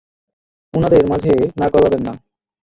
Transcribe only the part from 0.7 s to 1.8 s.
উনাদের মাঝে নাক